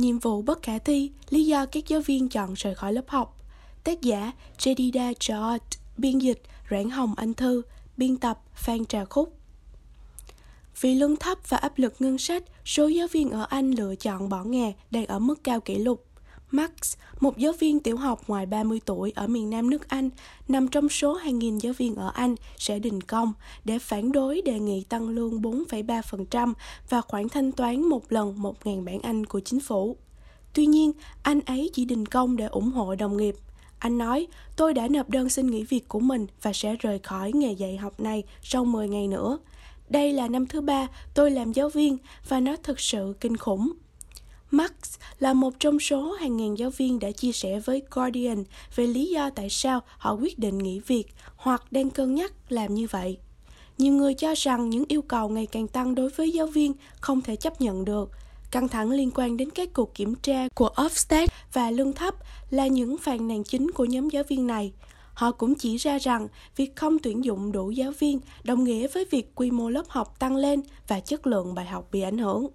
Nhiệm 0.00 0.18
vụ 0.18 0.42
bất 0.42 0.62
khả 0.62 0.78
thi, 0.78 1.10
lý 1.30 1.46
do 1.46 1.66
các 1.66 1.88
giáo 1.88 2.00
viên 2.00 2.28
chọn 2.28 2.54
rời 2.54 2.74
khỏi 2.74 2.92
lớp 2.92 3.08
học. 3.08 3.36
Tác 3.84 4.00
giả 4.00 4.32
Jedida 4.58 5.12
George, 5.28 5.66
biên 5.96 6.18
dịch 6.18 6.42
Rãn 6.70 6.90
Hồng 6.90 7.14
Anh 7.16 7.34
Thư, 7.34 7.62
biên 7.96 8.16
tập 8.16 8.40
Phan 8.54 8.86
Trà 8.86 9.04
Khúc. 9.04 9.36
Vì 10.80 10.94
lương 10.94 11.16
thấp 11.16 11.38
và 11.48 11.56
áp 11.56 11.78
lực 11.78 11.94
ngân 11.98 12.18
sách, 12.18 12.42
số 12.64 12.88
giáo 12.88 13.06
viên 13.06 13.30
ở 13.30 13.46
Anh 13.50 13.70
lựa 13.70 13.94
chọn 13.94 14.28
bỏ 14.28 14.44
nghề 14.44 14.72
đang 14.90 15.06
ở 15.06 15.18
mức 15.18 15.44
cao 15.44 15.60
kỷ 15.60 15.74
lục. 15.74 16.06
Max, 16.50 16.70
một 17.20 17.38
giáo 17.38 17.52
viên 17.52 17.80
tiểu 17.80 17.96
học 17.96 18.22
ngoài 18.26 18.46
30 18.46 18.80
tuổi 18.84 19.12
ở 19.14 19.26
miền 19.26 19.50
Nam 19.50 19.70
nước 19.70 19.88
Anh, 19.88 20.10
nằm 20.48 20.68
trong 20.68 20.88
số 20.88 21.14
hàng 21.14 21.38
nghìn 21.38 21.58
giáo 21.58 21.72
viên 21.72 21.94
ở 21.94 22.10
Anh 22.14 22.34
sẽ 22.58 22.78
đình 22.78 23.00
công 23.00 23.32
để 23.64 23.78
phản 23.78 24.12
đối 24.12 24.42
đề 24.42 24.58
nghị 24.58 24.84
tăng 24.84 25.08
lương 25.08 25.42
4,3% 25.42 26.52
và 26.88 27.00
khoản 27.00 27.28
thanh 27.28 27.52
toán 27.52 27.82
một 27.82 28.12
lần 28.12 28.42
1.000 28.42 28.84
bảng 28.84 29.00
Anh 29.00 29.26
của 29.26 29.40
chính 29.40 29.60
phủ. 29.60 29.96
Tuy 30.52 30.66
nhiên, 30.66 30.92
anh 31.22 31.40
ấy 31.40 31.70
chỉ 31.72 31.84
đình 31.84 32.06
công 32.06 32.36
để 32.36 32.46
ủng 32.46 32.70
hộ 32.70 32.94
đồng 32.94 33.16
nghiệp. 33.16 33.34
Anh 33.78 33.98
nói, 33.98 34.26
tôi 34.56 34.74
đã 34.74 34.88
nộp 34.88 35.10
đơn 35.10 35.28
xin 35.28 35.46
nghỉ 35.46 35.64
việc 35.64 35.88
của 35.88 36.00
mình 36.00 36.26
và 36.42 36.52
sẽ 36.52 36.76
rời 36.76 36.98
khỏi 36.98 37.32
nghề 37.32 37.52
dạy 37.52 37.76
học 37.76 38.00
này 38.00 38.22
sau 38.42 38.64
10 38.64 38.88
ngày 38.88 39.08
nữa. 39.08 39.38
Đây 39.88 40.12
là 40.12 40.28
năm 40.28 40.46
thứ 40.46 40.60
ba 40.60 40.88
tôi 41.14 41.30
làm 41.30 41.52
giáo 41.52 41.68
viên 41.68 41.98
và 42.28 42.40
nó 42.40 42.56
thực 42.62 42.80
sự 42.80 43.14
kinh 43.20 43.36
khủng. 43.36 43.72
Max 44.50 44.70
là 45.18 45.32
một 45.32 45.54
trong 45.60 45.80
số 45.80 46.12
hàng 46.12 46.36
ngàn 46.36 46.58
giáo 46.58 46.70
viên 46.70 46.98
đã 46.98 47.10
chia 47.10 47.32
sẻ 47.32 47.60
với 47.60 47.82
Guardian 47.90 48.44
về 48.76 48.86
lý 48.86 49.06
do 49.06 49.30
tại 49.30 49.50
sao 49.50 49.80
họ 49.98 50.12
quyết 50.12 50.38
định 50.38 50.58
nghỉ 50.58 50.80
việc 50.86 51.04
hoặc 51.36 51.72
đang 51.72 51.90
cân 51.90 52.14
nhắc 52.14 52.32
làm 52.48 52.74
như 52.74 52.86
vậy. 52.90 53.18
Nhiều 53.78 53.92
người 53.92 54.14
cho 54.14 54.34
rằng 54.36 54.70
những 54.70 54.84
yêu 54.88 55.02
cầu 55.02 55.28
ngày 55.28 55.46
càng 55.46 55.68
tăng 55.68 55.94
đối 55.94 56.08
với 56.08 56.30
giáo 56.30 56.46
viên 56.46 56.72
không 57.00 57.20
thể 57.20 57.36
chấp 57.36 57.60
nhận 57.60 57.84
được. 57.84 58.10
Căng 58.50 58.68
thẳng 58.68 58.90
liên 58.90 59.10
quan 59.14 59.36
đến 59.36 59.50
các 59.50 59.68
cuộc 59.72 59.94
kiểm 59.94 60.14
tra 60.14 60.48
của 60.54 60.70
Ofsted 60.76 61.26
và 61.52 61.70
lương 61.70 61.92
thấp 61.92 62.14
là 62.50 62.66
những 62.66 62.98
phàn 62.98 63.28
nàn 63.28 63.44
chính 63.44 63.70
của 63.70 63.84
nhóm 63.84 64.08
giáo 64.08 64.22
viên 64.28 64.46
này. 64.46 64.72
Họ 65.14 65.32
cũng 65.32 65.54
chỉ 65.54 65.76
ra 65.76 65.98
rằng 65.98 66.28
việc 66.56 66.76
không 66.76 66.98
tuyển 66.98 67.24
dụng 67.24 67.52
đủ 67.52 67.70
giáo 67.70 67.92
viên 67.98 68.20
đồng 68.44 68.64
nghĩa 68.64 68.88
với 68.88 69.04
việc 69.10 69.34
quy 69.34 69.50
mô 69.50 69.68
lớp 69.68 69.84
học 69.88 70.18
tăng 70.18 70.36
lên 70.36 70.60
và 70.88 71.00
chất 71.00 71.26
lượng 71.26 71.54
bài 71.54 71.66
học 71.66 71.88
bị 71.92 72.00
ảnh 72.00 72.18
hưởng. 72.18 72.46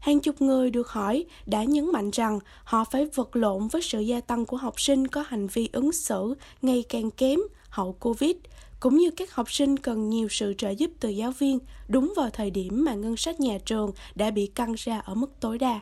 Hàng 0.00 0.20
chục 0.20 0.42
người 0.42 0.70
được 0.70 0.88
hỏi 0.88 1.24
đã 1.46 1.64
nhấn 1.64 1.92
mạnh 1.92 2.10
rằng 2.10 2.38
họ 2.64 2.84
phải 2.84 3.06
vật 3.14 3.36
lộn 3.36 3.68
với 3.68 3.82
sự 3.82 4.00
gia 4.00 4.20
tăng 4.20 4.46
của 4.46 4.56
học 4.56 4.80
sinh 4.80 5.06
có 5.06 5.24
hành 5.26 5.46
vi 5.46 5.68
ứng 5.72 5.92
xử 5.92 6.34
ngày 6.62 6.84
càng 6.88 7.10
kém 7.10 7.40
hậu 7.68 7.92
Covid, 7.92 8.36
cũng 8.80 8.96
như 8.96 9.10
các 9.10 9.34
học 9.34 9.52
sinh 9.52 9.76
cần 9.76 10.10
nhiều 10.10 10.28
sự 10.30 10.54
trợ 10.58 10.70
giúp 10.70 10.90
từ 11.00 11.08
giáo 11.08 11.32
viên 11.38 11.58
đúng 11.88 12.12
vào 12.16 12.30
thời 12.30 12.50
điểm 12.50 12.84
mà 12.84 12.94
ngân 12.94 13.16
sách 13.16 13.40
nhà 13.40 13.58
trường 13.64 13.92
đã 14.14 14.30
bị 14.30 14.46
căng 14.46 14.74
ra 14.76 14.98
ở 14.98 15.14
mức 15.14 15.40
tối 15.40 15.58
đa. 15.58 15.80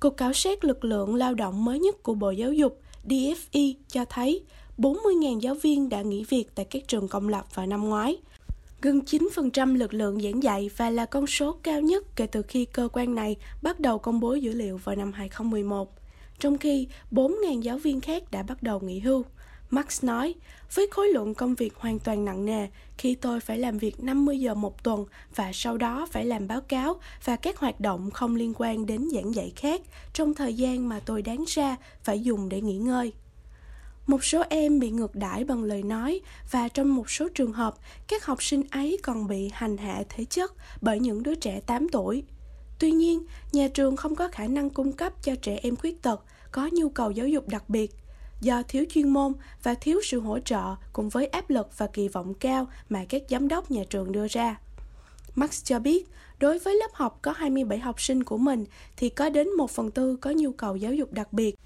Cuộc 0.00 0.16
khảo 0.16 0.32
sát 0.32 0.64
lực 0.64 0.84
lượng 0.84 1.14
lao 1.14 1.34
động 1.34 1.64
mới 1.64 1.78
nhất 1.78 2.02
của 2.02 2.14
Bộ 2.14 2.30
Giáo 2.30 2.52
dục 2.52 2.80
DFE 3.08 3.74
cho 3.88 4.04
thấy 4.04 4.44
40.000 4.78 5.38
giáo 5.40 5.54
viên 5.54 5.88
đã 5.88 6.02
nghỉ 6.02 6.24
việc 6.24 6.44
tại 6.54 6.64
các 6.64 6.88
trường 6.88 7.08
công 7.08 7.28
lập 7.28 7.46
vào 7.54 7.66
năm 7.66 7.88
ngoái, 7.88 8.16
gần 8.82 9.00
9% 9.00 9.76
lực 9.76 9.94
lượng 9.94 10.20
giảng 10.20 10.42
dạy 10.42 10.70
và 10.76 10.90
là 10.90 11.06
con 11.06 11.26
số 11.26 11.52
cao 11.62 11.80
nhất 11.80 12.04
kể 12.16 12.26
từ 12.26 12.42
khi 12.42 12.64
cơ 12.64 12.88
quan 12.92 13.14
này 13.14 13.36
bắt 13.62 13.80
đầu 13.80 13.98
công 13.98 14.20
bố 14.20 14.34
dữ 14.34 14.52
liệu 14.52 14.76
vào 14.76 14.96
năm 14.96 15.12
2011, 15.12 15.94
trong 16.38 16.58
khi 16.58 16.88
4.000 17.10 17.60
giáo 17.60 17.78
viên 17.78 18.00
khác 18.00 18.30
đã 18.30 18.42
bắt 18.42 18.62
đầu 18.62 18.80
nghỉ 18.80 18.98
hưu. 19.00 19.24
Max 19.70 20.04
nói, 20.04 20.34
với 20.74 20.88
khối 20.90 21.08
lượng 21.08 21.34
công 21.34 21.54
việc 21.54 21.74
hoàn 21.76 21.98
toàn 21.98 22.24
nặng 22.24 22.44
nề, 22.44 22.66
khi 22.98 23.14
tôi 23.14 23.40
phải 23.40 23.58
làm 23.58 23.78
việc 23.78 24.00
50 24.00 24.40
giờ 24.40 24.54
một 24.54 24.84
tuần 24.84 25.04
và 25.34 25.50
sau 25.54 25.76
đó 25.76 26.06
phải 26.10 26.24
làm 26.24 26.48
báo 26.48 26.60
cáo 26.60 27.00
và 27.24 27.36
các 27.36 27.58
hoạt 27.58 27.80
động 27.80 28.10
không 28.10 28.36
liên 28.36 28.52
quan 28.56 28.86
đến 28.86 29.08
giảng 29.14 29.34
dạy 29.34 29.52
khác 29.56 29.82
trong 30.12 30.34
thời 30.34 30.54
gian 30.54 30.88
mà 30.88 31.00
tôi 31.00 31.22
đáng 31.22 31.44
ra 31.46 31.76
phải 32.02 32.20
dùng 32.20 32.48
để 32.48 32.60
nghỉ 32.60 32.76
ngơi. 32.76 33.12
Một 34.08 34.24
số 34.24 34.42
em 34.48 34.80
bị 34.80 34.90
ngược 34.90 35.14
đãi 35.14 35.44
bằng 35.44 35.62
lời 35.62 35.82
nói 35.82 36.20
và 36.50 36.68
trong 36.68 36.94
một 36.94 37.10
số 37.10 37.28
trường 37.28 37.52
hợp, 37.52 37.74
các 38.08 38.24
học 38.24 38.42
sinh 38.42 38.62
ấy 38.70 38.98
còn 39.02 39.26
bị 39.26 39.50
hành 39.52 39.76
hạ 39.76 40.02
thể 40.08 40.24
chất 40.24 40.52
bởi 40.80 41.00
những 41.00 41.22
đứa 41.22 41.34
trẻ 41.34 41.60
8 41.60 41.88
tuổi. 41.88 42.22
Tuy 42.78 42.90
nhiên, 42.90 43.22
nhà 43.52 43.68
trường 43.68 43.96
không 43.96 44.14
có 44.14 44.28
khả 44.28 44.46
năng 44.46 44.70
cung 44.70 44.92
cấp 44.92 45.12
cho 45.22 45.34
trẻ 45.42 45.58
em 45.62 45.76
khuyết 45.76 46.02
tật 46.02 46.24
có 46.52 46.70
nhu 46.72 46.88
cầu 46.88 47.10
giáo 47.10 47.28
dục 47.28 47.48
đặc 47.48 47.68
biệt 47.68 47.94
do 48.40 48.62
thiếu 48.62 48.84
chuyên 48.90 49.08
môn 49.08 49.32
và 49.62 49.74
thiếu 49.74 50.00
sự 50.04 50.20
hỗ 50.20 50.38
trợ 50.38 50.74
cùng 50.92 51.08
với 51.08 51.26
áp 51.26 51.50
lực 51.50 51.78
và 51.78 51.86
kỳ 51.86 52.08
vọng 52.08 52.34
cao 52.34 52.66
mà 52.88 53.04
các 53.08 53.22
giám 53.30 53.48
đốc 53.48 53.70
nhà 53.70 53.82
trường 53.90 54.12
đưa 54.12 54.26
ra. 54.28 54.60
Max 55.34 55.64
cho 55.64 55.78
biết, 55.78 56.08
đối 56.38 56.58
với 56.58 56.74
lớp 56.74 56.90
học 56.92 57.18
có 57.22 57.32
27 57.36 57.78
học 57.78 58.00
sinh 58.00 58.24
của 58.24 58.38
mình 58.38 58.64
thì 58.96 59.08
có 59.08 59.30
đến 59.30 59.50
1 59.50 59.70
phần 59.70 59.90
tư 59.90 60.16
có 60.16 60.30
nhu 60.30 60.52
cầu 60.52 60.76
giáo 60.76 60.92
dục 60.92 61.12
đặc 61.12 61.32
biệt 61.32 61.56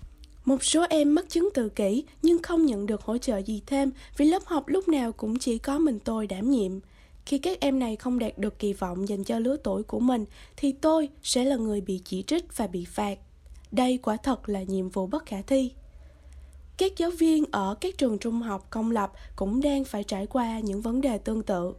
một 0.44 0.64
số 0.64 0.86
em 0.90 1.14
mất 1.14 1.28
chứng 1.28 1.48
tự 1.54 1.68
kỷ 1.68 2.04
nhưng 2.22 2.42
không 2.42 2.66
nhận 2.66 2.86
được 2.86 3.02
hỗ 3.02 3.18
trợ 3.18 3.38
gì 3.38 3.62
thêm 3.66 3.90
vì 4.16 4.24
lớp 4.24 4.42
học 4.44 4.64
lúc 4.66 4.88
nào 4.88 5.12
cũng 5.12 5.38
chỉ 5.38 5.58
có 5.58 5.78
mình 5.78 5.98
tôi 5.98 6.26
đảm 6.26 6.50
nhiệm. 6.50 6.72
Khi 7.26 7.38
các 7.38 7.60
em 7.60 7.78
này 7.78 7.96
không 7.96 8.18
đạt 8.18 8.38
được 8.38 8.58
kỳ 8.58 8.72
vọng 8.72 9.08
dành 9.08 9.24
cho 9.24 9.38
lứa 9.38 9.56
tuổi 9.56 9.82
của 9.82 10.00
mình, 10.00 10.24
thì 10.56 10.72
tôi 10.72 11.08
sẽ 11.22 11.44
là 11.44 11.56
người 11.56 11.80
bị 11.80 12.00
chỉ 12.04 12.22
trích 12.22 12.56
và 12.56 12.66
bị 12.66 12.84
phạt. 12.84 13.18
Đây 13.72 13.98
quả 14.02 14.16
thật 14.16 14.48
là 14.48 14.62
nhiệm 14.62 14.88
vụ 14.88 15.06
bất 15.06 15.26
khả 15.26 15.42
thi. 15.42 15.72
Các 16.76 16.92
giáo 16.96 17.10
viên 17.10 17.44
ở 17.50 17.74
các 17.80 17.98
trường 17.98 18.18
trung 18.18 18.42
học 18.42 18.66
công 18.70 18.90
lập 18.90 19.12
cũng 19.36 19.60
đang 19.60 19.84
phải 19.84 20.04
trải 20.04 20.26
qua 20.26 20.60
những 20.60 20.80
vấn 20.80 21.00
đề 21.00 21.18
tương 21.18 21.42
tự. 21.42 21.72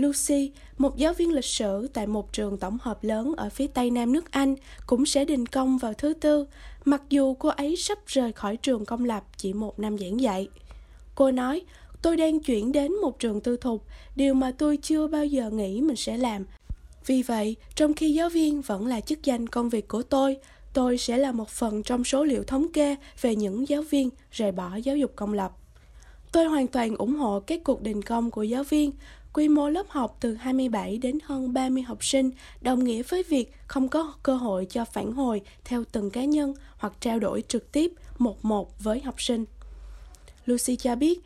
Lucy, 0.00 0.52
một 0.78 0.96
giáo 0.96 1.14
viên 1.14 1.32
lịch 1.32 1.44
sử 1.44 1.88
tại 1.94 2.06
một 2.06 2.32
trường 2.32 2.58
tổng 2.58 2.78
hợp 2.82 3.04
lớn 3.04 3.34
ở 3.36 3.48
phía 3.50 3.66
tây 3.66 3.90
nam 3.90 4.12
nước 4.12 4.30
Anh, 4.30 4.54
cũng 4.86 5.06
sẽ 5.06 5.24
đình 5.24 5.46
công 5.46 5.78
vào 5.78 5.94
thứ 5.94 6.14
tư, 6.14 6.46
mặc 6.84 7.02
dù 7.10 7.34
cô 7.34 7.48
ấy 7.48 7.76
sắp 7.76 7.98
rời 8.06 8.32
khỏi 8.32 8.56
trường 8.56 8.84
công 8.84 9.04
lập 9.04 9.24
chỉ 9.36 9.52
một 9.52 9.78
năm 9.78 9.98
giảng 9.98 10.20
dạy. 10.20 10.48
Cô 11.14 11.30
nói, 11.30 11.62
tôi 12.02 12.16
đang 12.16 12.40
chuyển 12.40 12.72
đến 12.72 12.92
một 12.92 13.18
trường 13.18 13.40
tư 13.40 13.56
thục, 13.56 13.84
điều 14.16 14.34
mà 14.34 14.52
tôi 14.58 14.76
chưa 14.76 15.06
bao 15.06 15.24
giờ 15.24 15.50
nghĩ 15.50 15.80
mình 15.80 15.96
sẽ 15.96 16.16
làm. 16.16 16.44
Vì 17.06 17.22
vậy, 17.22 17.56
trong 17.74 17.94
khi 17.94 18.14
giáo 18.14 18.28
viên 18.28 18.62
vẫn 18.62 18.86
là 18.86 19.00
chức 19.00 19.24
danh 19.24 19.46
công 19.46 19.68
việc 19.68 19.88
của 19.88 20.02
tôi, 20.02 20.36
tôi 20.72 20.98
sẽ 20.98 21.16
là 21.16 21.32
một 21.32 21.48
phần 21.48 21.82
trong 21.82 22.04
số 22.04 22.24
liệu 22.24 22.44
thống 22.44 22.72
kê 22.72 22.96
về 23.20 23.36
những 23.36 23.68
giáo 23.68 23.82
viên 23.82 24.08
rời 24.30 24.52
bỏ 24.52 24.76
giáo 24.76 24.96
dục 24.96 25.12
công 25.16 25.32
lập. 25.32 25.52
Tôi 26.32 26.44
hoàn 26.44 26.66
toàn 26.66 26.96
ủng 26.96 27.16
hộ 27.16 27.40
các 27.40 27.60
cuộc 27.64 27.82
đình 27.82 28.02
công 28.02 28.30
của 28.30 28.42
giáo 28.42 28.64
viên, 28.64 28.92
Quy 29.32 29.48
mô 29.48 29.68
lớp 29.68 29.86
học 29.88 30.16
từ 30.20 30.34
27 30.34 30.98
đến 30.98 31.18
hơn 31.24 31.52
30 31.52 31.82
học 31.82 32.04
sinh 32.04 32.30
đồng 32.60 32.84
nghĩa 32.84 33.02
với 33.02 33.22
việc 33.22 33.54
không 33.66 33.88
có 33.88 34.14
cơ 34.22 34.36
hội 34.36 34.66
cho 34.70 34.84
phản 34.84 35.12
hồi 35.12 35.40
theo 35.64 35.84
từng 35.92 36.10
cá 36.10 36.24
nhân 36.24 36.54
hoặc 36.76 36.92
trao 37.00 37.18
đổi 37.18 37.42
trực 37.48 37.72
tiếp 37.72 37.92
một 38.18 38.44
một 38.44 38.80
với 38.80 39.00
học 39.00 39.22
sinh. 39.22 39.44
Lucy 40.46 40.76
cho 40.76 40.96
biết, 40.96 41.20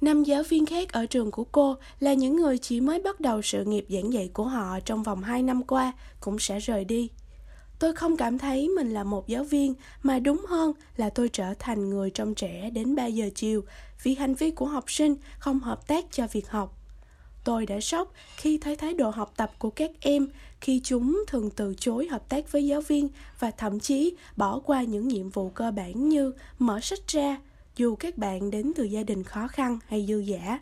năm 0.00 0.24
giáo 0.24 0.42
viên 0.42 0.66
khác 0.66 0.92
ở 0.92 1.06
trường 1.06 1.30
của 1.30 1.44
cô 1.44 1.76
là 2.00 2.14
những 2.14 2.36
người 2.36 2.58
chỉ 2.58 2.80
mới 2.80 3.02
bắt 3.02 3.20
đầu 3.20 3.42
sự 3.42 3.64
nghiệp 3.64 3.86
giảng 3.88 4.12
dạy 4.12 4.30
của 4.32 4.44
họ 4.44 4.80
trong 4.84 5.02
vòng 5.02 5.22
2 5.22 5.42
năm 5.42 5.62
qua 5.62 5.92
cũng 6.20 6.38
sẽ 6.38 6.58
rời 6.58 6.84
đi. 6.84 7.08
Tôi 7.78 7.92
không 7.92 8.16
cảm 8.16 8.38
thấy 8.38 8.68
mình 8.68 8.94
là 8.94 9.04
một 9.04 9.28
giáo 9.28 9.44
viên 9.44 9.74
mà 10.02 10.18
đúng 10.18 10.44
hơn 10.48 10.72
là 10.96 11.10
tôi 11.10 11.28
trở 11.28 11.54
thành 11.58 11.90
người 11.90 12.10
trong 12.10 12.34
trẻ 12.34 12.70
đến 12.70 12.94
3 12.94 13.06
giờ 13.06 13.30
chiều 13.34 13.64
vì 14.02 14.14
hành 14.14 14.34
vi 14.34 14.50
của 14.50 14.66
học 14.66 14.84
sinh 14.90 15.14
không 15.38 15.60
hợp 15.60 15.86
tác 15.86 16.04
cho 16.10 16.26
việc 16.32 16.48
học 16.48 16.77
Tôi 17.44 17.66
đã 17.66 17.80
sốc 17.80 18.12
khi 18.36 18.58
thấy 18.58 18.76
thái 18.76 18.94
độ 18.94 19.10
học 19.10 19.32
tập 19.36 19.52
của 19.58 19.70
các 19.70 19.90
em 20.00 20.28
khi 20.60 20.80
chúng 20.84 21.24
thường 21.26 21.50
từ 21.50 21.74
chối 21.78 22.06
hợp 22.06 22.28
tác 22.28 22.52
với 22.52 22.66
giáo 22.66 22.80
viên 22.80 23.08
và 23.38 23.50
thậm 23.50 23.80
chí 23.80 24.14
bỏ 24.36 24.58
qua 24.58 24.82
những 24.82 25.08
nhiệm 25.08 25.30
vụ 25.30 25.48
cơ 25.48 25.70
bản 25.70 26.08
như 26.08 26.32
mở 26.58 26.80
sách 26.80 27.08
ra 27.08 27.38
dù 27.76 27.96
các 27.96 28.18
bạn 28.18 28.50
đến 28.50 28.72
từ 28.76 28.84
gia 28.84 29.02
đình 29.02 29.24
khó 29.24 29.48
khăn 29.48 29.78
hay 29.86 30.06
dư 30.08 30.18
giả. 30.18 30.60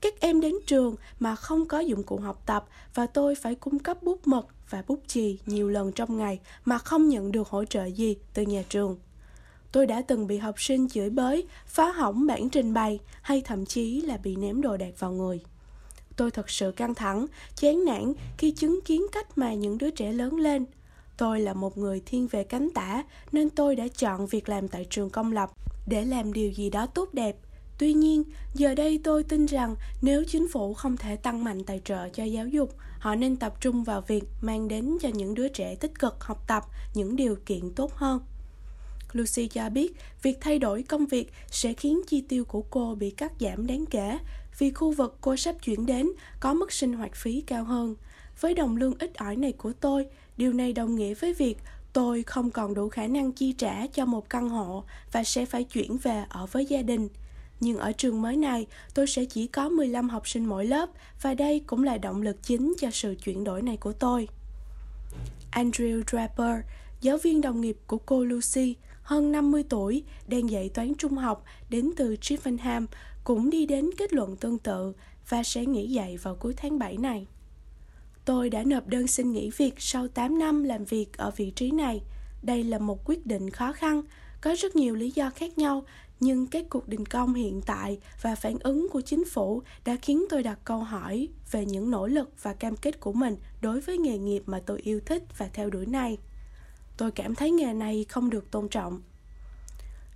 Các 0.00 0.20
em 0.20 0.40
đến 0.40 0.54
trường 0.66 0.96
mà 1.20 1.36
không 1.36 1.66
có 1.66 1.80
dụng 1.80 2.02
cụ 2.02 2.18
học 2.18 2.42
tập 2.46 2.68
và 2.94 3.06
tôi 3.06 3.34
phải 3.34 3.54
cung 3.54 3.78
cấp 3.78 4.02
bút 4.02 4.26
mực 4.26 4.46
và 4.70 4.82
bút 4.86 5.00
chì 5.06 5.38
nhiều 5.46 5.68
lần 5.68 5.92
trong 5.92 6.16
ngày 6.16 6.40
mà 6.64 6.78
không 6.78 7.08
nhận 7.08 7.32
được 7.32 7.48
hỗ 7.48 7.64
trợ 7.64 7.84
gì 7.84 8.16
từ 8.34 8.42
nhà 8.42 8.62
trường. 8.68 8.98
Tôi 9.72 9.86
đã 9.86 10.02
từng 10.02 10.26
bị 10.26 10.38
học 10.38 10.60
sinh 10.60 10.88
chửi 10.88 11.10
bới, 11.10 11.46
phá 11.66 11.92
hỏng 11.92 12.26
bản 12.26 12.48
trình 12.48 12.74
bày 12.74 12.98
hay 13.22 13.40
thậm 13.40 13.66
chí 13.66 14.00
là 14.00 14.16
bị 14.16 14.36
ném 14.36 14.60
đồ 14.60 14.76
đạc 14.76 14.94
vào 14.98 15.12
người. 15.12 15.40
Tôi 16.16 16.30
thật 16.30 16.50
sự 16.50 16.72
căng 16.72 16.94
thẳng, 16.94 17.26
chán 17.56 17.84
nản 17.84 18.12
khi 18.38 18.50
chứng 18.50 18.80
kiến 18.84 19.06
cách 19.12 19.38
mà 19.38 19.54
những 19.54 19.78
đứa 19.78 19.90
trẻ 19.90 20.12
lớn 20.12 20.36
lên. 20.36 20.64
Tôi 21.16 21.40
là 21.40 21.54
một 21.54 21.78
người 21.78 22.02
thiên 22.06 22.26
về 22.26 22.44
cánh 22.44 22.68
tả 22.74 23.04
nên 23.32 23.50
tôi 23.50 23.76
đã 23.76 23.88
chọn 23.88 24.26
việc 24.26 24.48
làm 24.48 24.68
tại 24.68 24.86
trường 24.90 25.10
công 25.10 25.32
lập 25.32 25.50
để 25.86 26.04
làm 26.04 26.32
điều 26.32 26.50
gì 26.50 26.70
đó 26.70 26.86
tốt 26.86 27.08
đẹp. 27.12 27.36
Tuy 27.78 27.92
nhiên, 27.92 28.22
giờ 28.54 28.74
đây 28.74 29.00
tôi 29.04 29.22
tin 29.22 29.46
rằng 29.46 29.74
nếu 30.02 30.24
chính 30.24 30.48
phủ 30.48 30.74
không 30.74 30.96
thể 30.96 31.16
tăng 31.16 31.44
mạnh 31.44 31.64
tài 31.64 31.80
trợ 31.84 32.08
cho 32.08 32.24
giáo 32.24 32.46
dục, 32.46 32.74
họ 32.98 33.14
nên 33.14 33.36
tập 33.36 33.60
trung 33.60 33.84
vào 33.84 34.00
việc 34.00 34.24
mang 34.42 34.68
đến 34.68 34.98
cho 35.00 35.08
những 35.08 35.34
đứa 35.34 35.48
trẻ 35.48 35.74
tích 35.74 35.98
cực 35.98 36.24
học 36.24 36.44
tập 36.48 36.64
những 36.94 37.16
điều 37.16 37.36
kiện 37.46 37.70
tốt 37.76 37.94
hơn. 37.94 38.20
Lucy 39.12 39.48
cho 39.48 39.70
biết 39.70 39.92
việc 40.22 40.38
thay 40.40 40.58
đổi 40.58 40.82
công 40.82 41.06
việc 41.06 41.32
sẽ 41.50 41.72
khiến 41.72 42.00
chi 42.06 42.20
tiêu 42.28 42.44
của 42.44 42.62
cô 42.62 42.94
bị 42.94 43.10
cắt 43.10 43.32
giảm 43.40 43.66
đáng 43.66 43.84
kể 43.86 44.18
vì 44.58 44.70
khu 44.70 44.92
vực 44.92 45.16
cô 45.20 45.36
sắp 45.36 45.54
chuyển 45.62 45.86
đến 45.86 46.08
có 46.40 46.54
mức 46.54 46.72
sinh 46.72 46.92
hoạt 46.92 47.14
phí 47.14 47.40
cao 47.40 47.64
hơn. 47.64 47.94
Với 48.40 48.54
đồng 48.54 48.76
lương 48.76 48.98
ít 48.98 49.14
ỏi 49.14 49.36
này 49.36 49.52
của 49.52 49.72
tôi, 49.72 50.06
điều 50.36 50.52
này 50.52 50.72
đồng 50.72 50.96
nghĩa 50.96 51.14
với 51.14 51.34
việc 51.34 51.58
Tôi 51.94 52.22
không 52.22 52.50
còn 52.50 52.74
đủ 52.74 52.88
khả 52.88 53.06
năng 53.06 53.32
chi 53.32 53.52
trả 53.52 53.86
cho 53.86 54.04
một 54.04 54.30
căn 54.30 54.48
hộ 54.48 54.84
và 55.12 55.24
sẽ 55.24 55.46
phải 55.46 55.64
chuyển 55.64 55.96
về 55.96 56.24
ở 56.28 56.46
với 56.46 56.66
gia 56.66 56.82
đình. 56.82 57.08
Nhưng 57.60 57.78
ở 57.78 57.92
trường 57.92 58.22
mới 58.22 58.36
này, 58.36 58.66
tôi 58.94 59.06
sẽ 59.06 59.24
chỉ 59.24 59.46
có 59.46 59.68
15 59.68 60.08
học 60.08 60.28
sinh 60.28 60.46
mỗi 60.46 60.64
lớp 60.64 60.88
và 61.22 61.34
đây 61.34 61.62
cũng 61.66 61.84
là 61.84 61.98
động 61.98 62.22
lực 62.22 62.42
chính 62.42 62.74
cho 62.78 62.90
sự 62.90 63.14
chuyển 63.24 63.44
đổi 63.44 63.62
này 63.62 63.76
của 63.76 63.92
tôi. 63.92 64.28
Andrew 65.52 66.02
Draper, 66.06 66.60
giáo 67.00 67.16
viên 67.16 67.40
đồng 67.40 67.60
nghiệp 67.60 67.76
của 67.86 67.98
cô 67.98 68.24
Lucy, 68.24 68.76
hơn 69.02 69.32
50 69.32 69.64
tuổi, 69.68 70.02
đang 70.28 70.50
dạy 70.50 70.68
toán 70.68 70.94
trung 70.94 71.16
học 71.16 71.44
đến 71.70 71.90
từ 71.96 72.16
Chippenham, 72.20 72.86
cũng 73.24 73.50
đi 73.50 73.66
đến 73.66 73.90
kết 73.98 74.12
luận 74.12 74.36
tương 74.36 74.58
tự 74.58 74.92
và 75.28 75.42
sẽ 75.42 75.66
nghỉ 75.66 75.88
dạy 75.88 76.16
vào 76.16 76.34
cuối 76.34 76.54
tháng 76.56 76.78
7 76.78 76.96
này. 76.96 77.26
Tôi 78.24 78.50
đã 78.50 78.64
nộp 78.64 78.86
đơn 78.86 79.06
xin 79.06 79.32
nghỉ 79.32 79.50
việc 79.56 79.74
sau 79.78 80.08
8 80.08 80.38
năm 80.38 80.64
làm 80.64 80.84
việc 80.84 81.16
ở 81.16 81.30
vị 81.30 81.50
trí 81.50 81.70
này. 81.70 82.02
Đây 82.42 82.64
là 82.64 82.78
một 82.78 83.00
quyết 83.04 83.26
định 83.26 83.50
khó 83.50 83.72
khăn, 83.72 84.02
có 84.40 84.54
rất 84.58 84.76
nhiều 84.76 84.94
lý 84.94 85.10
do 85.10 85.30
khác 85.30 85.58
nhau, 85.58 85.84
nhưng 86.20 86.46
các 86.46 86.64
cuộc 86.70 86.88
đình 86.88 87.06
công 87.06 87.34
hiện 87.34 87.60
tại 87.66 87.98
và 88.22 88.34
phản 88.34 88.58
ứng 88.58 88.88
của 88.92 89.00
chính 89.00 89.24
phủ 89.24 89.62
đã 89.84 89.96
khiến 90.02 90.24
tôi 90.30 90.42
đặt 90.42 90.58
câu 90.64 90.78
hỏi 90.78 91.28
về 91.50 91.66
những 91.66 91.90
nỗ 91.90 92.06
lực 92.06 92.30
và 92.42 92.54
cam 92.54 92.76
kết 92.76 93.00
của 93.00 93.12
mình 93.12 93.36
đối 93.60 93.80
với 93.80 93.98
nghề 93.98 94.18
nghiệp 94.18 94.42
mà 94.46 94.60
tôi 94.66 94.80
yêu 94.80 95.00
thích 95.06 95.22
và 95.38 95.48
theo 95.52 95.70
đuổi 95.70 95.86
này. 95.86 96.18
Tôi 96.96 97.10
cảm 97.10 97.34
thấy 97.34 97.50
nghề 97.50 97.72
này 97.72 98.06
không 98.08 98.30
được 98.30 98.50
tôn 98.50 98.68
trọng. 98.68 99.02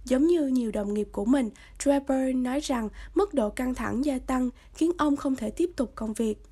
Giống 0.08 0.26
như 0.26 0.46
nhiều 0.46 0.70
đồng 0.70 0.94
nghiệp 0.94 1.08
của 1.12 1.24
mình, 1.24 1.50
Draper 1.78 2.36
nói 2.36 2.60
rằng 2.60 2.88
mức 3.14 3.34
độ 3.34 3.50
căng 3.50 3.74
thẳng 3.74 4.04
gia 4.04 4.18
tăng 4.18 4.50
khiến 4.74 4.92
ông 4.98 5.16
không 5.16 5.36
thể 5.36 5.50
tiếp 5.50 5.70
tục 5.76 5.92
công 5.94 6.12
việc. 6.12 6.42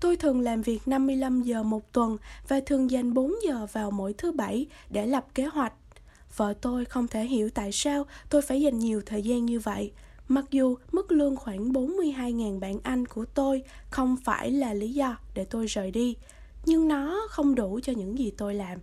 Tôi 0.00 0.16
thường 0.16 0.40
làm 0.40 0.62
việc 0.62 0.88
55 0.88 1.42
giờ 1.42 1.62
một 1.62 1.92
tuần 1.92 2.16
và 2.48 2.60
thường 2.66 2.90
dành 2.90 3.14
4 3.14 3.32
giờ 3.46 3.66
vào 3.72 3.90
mỗi 3.90 4.12
thứ 4.12 4.32
bảy 4.32 4.66
để 4.90 5.06
lập 5.06 5.26
kế 5.34 5.44
hoạch. 5.44 5.72
Vợ 6.36 6.54
tôi 6.60 6.84
không 6.84 7.08
thể 7.08 7.24
hiểu 7.24 7.50
tại 7.50 7.72
sao 7.72 8.06
tôi 8.30 8.42
phải 8.42 8.60
dành 8.60 8.78
nhiều 8.78 9.02
thời 9.06 9.22
gian 9.22 9.46
như 9.46 9.60
vậy, 9.60 9.92
mặc 10.28 10.44
dù 10.50 10.76
mức 10.92 11.12
lương 11.12 11.36
khoảng 11.36 11.72
42.000 11.72 12.60
bảng 12.60 12.78
Anh 12.82 13.06
của 13.06 13.24
tôi 13.24 13.62
không 13.90 14.16
phải 14.24 14.50
là 14.50 14.74
lý 14.74 14.92
do 14.92 15.16
để 15.34 15.44
tôi 15.44 15.66
rời 15.66 15.90
đi, 15.90 16.16
nhưng 16.66 16.88
nó 16.88 17.26
không 17.30 17.54
đủ 17.54 17.80
cho 17.82 17.92
những 17.92 18.18
gì 18.18 18.32
tôi 18.36 18.54
làm. 18.54 18.78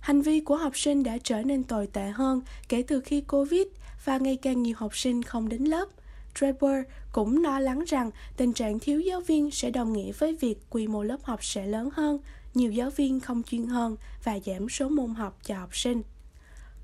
Hành 0.00 0.22
vi 0.22 0.40
của 0.40 0.56
học 0.56 0.78
sinh 0.78 1.02
đã 1.02 1.18
trở 1.24 1.42
nên 1.42 1.64
tồi 1.64 1.86
tệ 1.86 2.10
hơn 2.10 2.40
kể 2.68 2.82
từ 2.82 3.00
khi 3.00 3.20
Covid 3.20 3.62
và 4.04 4.18
ngày 4.18 4.36
càng 4.36 4.62
nhiều 4.62 4.74
học 4.78 4.96
sinh 4.96 5.22
không 5.22 5.48
đến 5.48 5.64
lớp. 5.64 5.88
Draper 6.38 6.84
cũng 7.12 7.42
lo 7.42 7.58
lắng 7.58 7.84
rằng 7.86 8.10
tình 8.36 8.52
trạng 8.52 8.78
thiếu 8.78 9.00
giáo 9.00 9.20
viên 9.20 9.50
sẽ 9.50 9.70
đồng 9.70 9.92
nghĩa 9.92 10.12
với 10.12 10.36
việc 10.40 10.58
quy 10.70 10.86
mô 10.86 11.02
lớp 11.02 11.18
học 11.22 11.44
sẽ 11.44 11.66
lớn 11.66 11.88
hơn, 11.92 12.18
nhiều 12.54 12.72
giáo 12.72 12.90
viên 12.90 13.20
không 13.20 13.42
chuyên 13.42 13.66
hơn 13.66 13.96
và 14.24 14.38
giảm 14.46 14.68
số 14.68 14.88
môn 14.88 15.14
học 15.14 15.38
cho 15.44 15.58
học 15.58 15.76
sinh. 15.76 16.02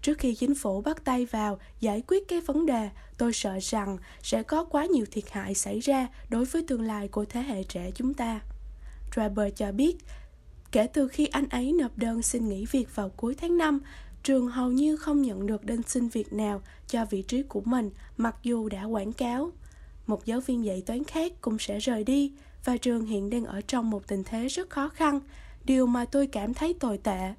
Trước 0.03 0.19
khi 0.19 0.35
chính 0.35 0.55
phủ 0.55 0.81
bắt 0.81 1.05
tay 1.05 1.27
vào 1.27 1.59
giải 1.81 2.03
quyết 2.07 2.29
cái 2.29 2.41
vấn 2.41 2.67
đề, 2.67 2.91
tôi 3.19 3.33
sợ 3.33 3.59
rằng 3.63 3.99
sẽ 4.23 4.43
có 4.43 4.65
quá 4.65 4.87
nhiều 4.87 5.07
thiệt 5.11 5.31
hại 5.31 5.55
xảy 5.55 5.81
ra 5.81 6.09
đối 6.29 6.45
với 6.45 6.65
tương 6.69 6.83
lai 6.83 7.09
của 7.09 7.25
thế 7.25 7.43
hệ 7.43 7.63
trẻ 7.63 7.91
chúng 7.95 8.15
ta. 8.15 8.41
Draper 9.15 9.53
cho 9.57 9.73
biết, 9.73 9.97
kể 10.77 10.87
từ 10.87 11.09
khi 11.09 11.27
anh 11.27 11.49
ấy 11.49 11.73
nộp 11.73 11.99
đơn 11.99 12.23
xin 12.23 12.49
nghỉ 12.49 12.67
việc 12.71 12.97
vào 12.97 13.09
cuối 13.09 13.35
tháng 13.35 13.59
5, 13.59 13.81
trường 14.23 14.49
hầu 14.49 14.73
như 14.73 14.97
không 14.97 15.23
nhận 15.23 15.47
được 15.47 15.65
đơn 15.65 15.83
xin 15.83 16.09
việc 16.09 16.33
nào 16.33 16.63
cho 16.87 17.05
vị 17.05 17.23
trí 17.23 17.43
của 17.43 17.63
mình 17.65 17.91
mặc 18.17 18.37
dù 18.43 18.69
đã 18.69 18.85
quảng 18.85 19.13
cáo. 19.13 19.51
Một 20.07 20.25
giáo 20.25 20.41
viên 20.41 20.65
dạy 20.65 20.83
toán 20.87 21.05
khác 21.05 21.33
cũng 21.41 21.59
sẽ 21.59 21.79
rời 21.79 22.05
đi 22.05 22.33
và 22.65 22.77
trường 22.77 23.07
hiện 23.07 23.31
đang 23.31 23.45
ở 23.45 23.61
trong 23.61 23.91
một 23.91 24.07
tình 24.07 24.25
thế 24.25 24.47
rất 24.47 24.71
khó 24.71 24.89
khăn, 24.89 25.21
điều 25.65 25.87
mà 25.87 26.05
tôi 26.05 26.27
cảm 26.27 26.55
thấy 26.55 26.75
tồi 26.75 26.99
tệ. 26.99 27.35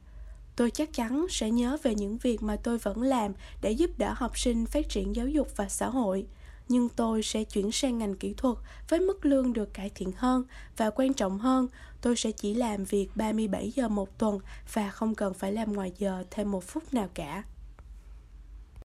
Tôi 0.55 0.71
chắc 0.71 0.93
chắn 0.93 1.25
sẽ 1.29 1.51
nhớ 1.51 1.77
về 1.83 1.95
những 1.95 2.17
việc 2.17 2.43
mà 2.43 2.55
tôi 2.55 2.77
vẫn 2.77 3.01
làm 3.01 3.33
để 3.61 3.71
giúp 3.71 3.91
đỡ 3.97 4.13
học 4.15 4.39
sinh 4.39 4.65
phát 4.65 4.89
triển 4.89 5.15
giáo 5.15 5.27
dục 5.27 5.47
và 5.55 5.69
xã 5.69 5.89
hội 5.89 6.25
nhưng 6.69 6.89
tôi 6.89 7.23
sẽ 7.23 7.43
chuyển 7.43 7.71
sang 7.71 7.97
ngành 7.97 8.15
kỹ 8.15 8.33
thuật 8.37 8.57
với 8.89 8.99
mức 8.99 9.25
lương 9.25 9.53
được 9.53 9.73
cải 9.73 9.91
thiện 9.95 10.11
hơn 10.17 10.43
và 10.77 10.89
quan 10.89 11.13
trọng 11.13 11.39
hơn, 11.39 11.67
tôi 12.01 12.15
sẽ 12.15 12.31
chỉ 12.31 12.53
làm 12.53 12.83
việc 12.83 13.07
37 13.15 13.71
giờ 13.71 13.87
một 13.87 14.17
tuần 14.17 14.39
và 14.73 14.89
không 14.89 15.15
cần 15.15 15.33
phải 15.33 15.51
làm 15.51 15.73
ngoài 15.73 15.91
giờ 15.97 16.23
thêm 16.31 16.51
một 16.51 16.63
phút 16.63 16.93
nào 16.93 17.09
cả. 17.13 17.43